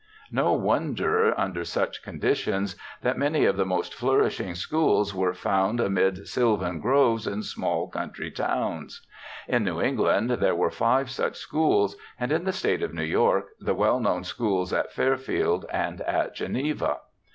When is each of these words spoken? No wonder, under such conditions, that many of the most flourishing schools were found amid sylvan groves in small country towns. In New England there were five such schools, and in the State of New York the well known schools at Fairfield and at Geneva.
No 0.31 0.53
wonder, 0.53 1.39
under 1.39 1.63
such 1.63 2.01
conditions, 2.01 2.75
that 3.03 3.19
many 3.19 3.45
of 3.45 3.55
the 3.55 3.67
most 3.67 3.93
flourishing 3.93 4.55
schools 4.55 5.13
were 5.13 5.35
found 5.35 5.79
amid 5.79 6.27
sylvan 6.27 6.79
groves 6.79 7.27
in 7.27 7.43
small 7.43 7.87
country 7.87 8.31
towns. 8.31 9.05
In 9.47 9.63
New 9.63 9.79
England 9.79 10.31
there 10.31 10.55
were 10.55 10.71
five 10.71 11.11
such 11.11 11.37
schools, 11.37 11.95
and 12.19 12.31
in 12.31 12.45
the 12.45 12.51
State 12.51 12.81
of 12.81 12.95
New 12.95 13.03
York 13.03 13.49
the 13.59 13.75
well 13.75 13.99
known 13.99 14.23
schools 14.23 14.73
at 14.73 14.91
Fairfield 14.91 15.67
and 15.71 16.01
at 16.01 16.33
Geneva. 16.33 16.97